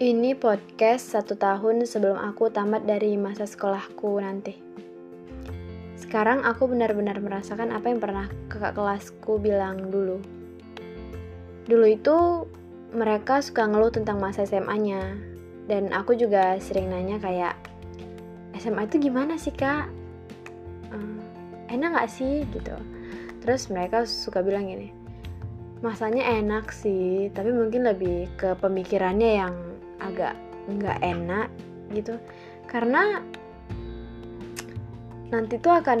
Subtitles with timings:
[0.00, 4.56] Ini podcast satu tahun sebelum aku tamat dari masa sekolahku nanti.
[6.00, 10.16] Sekarang aku benar-benar merasakan apa yang pernah kakak kelasku bilang dulu.
[11.68, 12.16] Dulu itu
[12.96, 15.20] mereka suka ngeluh tentang masa SMA-nya.
[15.68, 17.60] Dan aku juga sering nanya kayak,
[18.56, 19.84] SMA itu gimana sih kak?
[20.96, 21.20] Uh,
[21.68, 22.48] enak gak sih?
[22.56, 22.72] gitu.
[23.44, 24.96] Terus mereka suka bilang gini,
[25.84, 29.69] masanya enak sih, tapi mungkin lebih ke pemikirannya yang
[30.00, 30.34] agak
[30.66, 31.48] nggak enak
[31.94, 32.16] gitu.
[32.66, 33.22] Karena
[35.30, 36.00] nanti tuh akan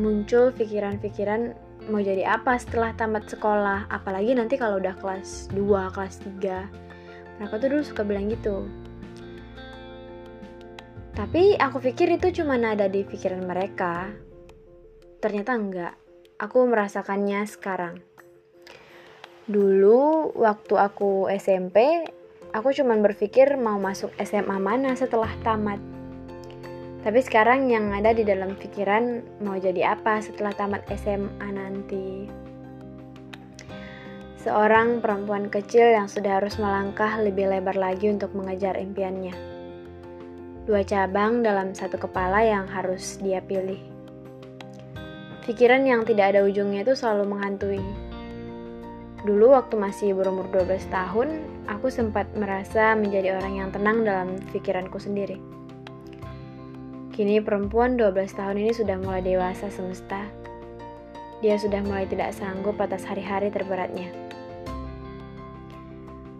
[0.00, 1.52] muncul pikiran-pikiran
[1.92, 3.90] mau jadi apa setelah tamat sekolah.
[3.92, 6.84] Apalagi nanti kalau udah kelas 2, kelas 3
[7.34, 8.66] mereka tuh dulu suka bilang gitu.
[11.14, 14.10] Tapi aku pikir itu cuma ada di pikiran mereka.
[15.22, 15.94] Ternyata enggak.
[16.38, 18.02] Aku merasakannya sekarang.
[19.46, 22.06] Dulu waktu aku SMP
[22.54, 25.82] aku cuma berpikir mau masuk SMA mana setelah tamat.
[27.02, 32.30] Tapi sekarang yang ada di dalam pikiran mau jadi apa setelah tamat SMA nanti.
[34.40, 39.34] Seorang perempuan kecil yang sudah harus melangkah lebih lebar lagi untuk mengejar impiannya.
[40.64, 43.80] Dua cabang dalam satu kepala yang harus dia pilih.
[45.44, 47.84] Pikiran yang tidak ada ujungnya itu selalu menghantui
[49.24, 55.00] Dulu waktu masih berumur 12 tahun, aku sempat merasa menjadi orang yang tenang dalam pikiranku
[55.00, 55.40] sendiri.
[57.08, 60.28] Kini perempuan 12 tahun ini sudah mulai dewasa semesta.
[61.40, 64.12] Dia sudah mulai tidak sanggup atas hari-hari terberatnya.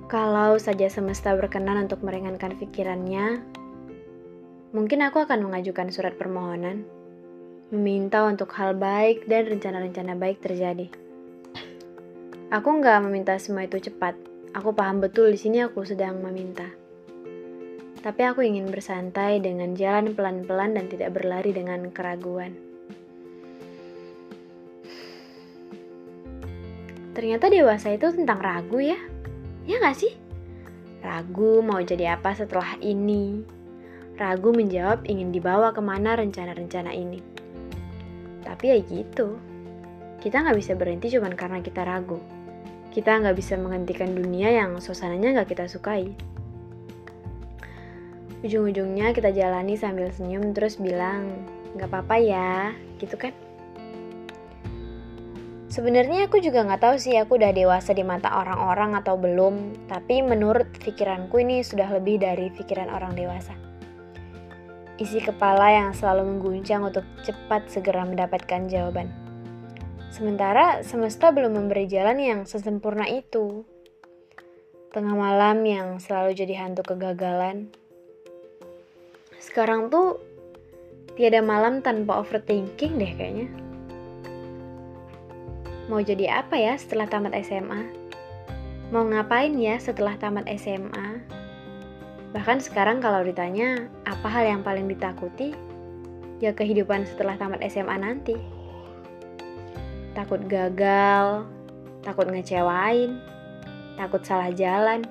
[0.05, 3.41] Kalau saja semesta berkenan untuk meringankan pikirannya,
[4.77, 6.85] mungkin aku akan mengajukan surat permohonan,
[7.73, 11.04] meminta untuk hal baik dan rencana-rencana baik terjadi.
[12.53, 14.13] Aku nggak meminta semua itu cepat.
[14.53, 16.69] Aku paham betul di sini aku sedang meminta.
[18.05, 22.53] Tapi aku ingin bersantai dengan jalan pelan-pelan dan tidak berlari dengan keraguan.
[27.17, 29.01] Ternyata dewasa itu tentang ragu ya?
[29.65, 30.13] Ya nggak sih?
[31.01, 33.41] Ragu mau jadi apa setelah ini?
[34.21, 37.25] Ragu menjawab ingin dibawa ke mana rencana-rencana ini.
[38.45, 39.41] Tapi ya gitu,
[40.21, 42.34] kita nggak bisa berhenti cuma karena kita ragu
[42.95, 46.15] kita nggak bisa menghentikan dunia yang suasananya nggak kita sukai.
[48.47, 51.43] Ujung-ujungnya kita jalani sambil senyum terus bilang,
[51.75, 52.71] nggak apa-apa ya,
[53.03, 53.35] gitu kan?
[55.67, 60.23] Sebenarnya aku juga nggak tahu sih aku udah dewasa di mata orang-orang atau belum, tapi
[60.23, 63.59] menurut pikiranku ini sudah lebih dari pikiran orang dewasa.
[65.03, 69.24] Isi kepala yang selalu mengguncang untuk cepat segera mendapatkan jawaban.
[70.15, 73.67] Sementara semesta belum memberi jalan yang sesempurna itu.
[74.95, 77.67] Tengah malam yang selalu jadi hantu kegagalan.
[79.43, 80.23] Sekarang tuh
[81.19, 83.51] tiada malam tanpa overthinking deh kayaknya.
[85.91, 87.83] Mau jadi apa ya setelah tamat SMA?
[88.95, 91.27] Mau ngapain ya setelah tamat SMA?
[92.31, 95.59] Bahkan sekarang kalau ditanya apa hal yang paling ditakuti,
[96.39, 98.63] ya kehidupan setelah tamat SMA nanti
[100.15, 101.45] takut gagal,
[102.07, 103.19] takut ngecewain,
[103.99, 105.03] takut salah jalan.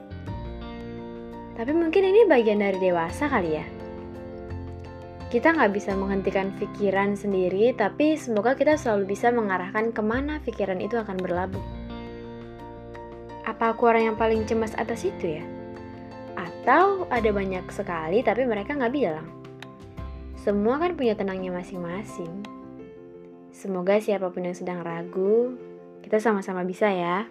[1.54, 3.66] Tapi mungkin ini bagian dari dewasa kali ya.
[5.30, 10.78] Kita nggak bisa menghentikan pikiran sendiri, tapi semoga kita selalu bisa mengarahkan ke mana pikiran
[10.82, 11.66] itu akan berlabuh.
[13.44, 15.44] Apa aku orang yang paling cemas atas itu ya?
[16.38, 19.28] Atau ada banyak sekali tapi mereka nggak bilang?
[20.38, 22.63] Semua kan punya tenangnya masing-masing.
[23.54, 25.54] Semoga siapa pun yang sedang ragu,
[26.02, 27.30] kita sama-sama bisa ya.